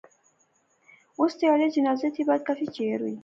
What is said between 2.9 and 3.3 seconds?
ہوئی گیا